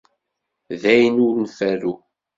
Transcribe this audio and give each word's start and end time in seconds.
D 0.81 0.83
ayen 0.91 1.21
ur 1.25 1.33
nferru. 1.43 1.93